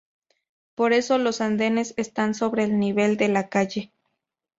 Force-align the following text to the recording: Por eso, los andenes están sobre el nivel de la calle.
Por 0.73 0.93
eso, 0.93 1.19
los 1.19 1.41
andenes 1.41 1.93
están 1.95 2.33
sobre 2.33 2.63
el 2.63 2.79
nivel 2.79 3.17
de 3.17 3.27
la 3.27 3.49
calle. 3.49 3.93